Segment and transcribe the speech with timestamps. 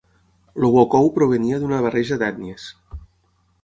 [0.59, 2.71] El wokou provenia d'una barreja d'ètnies.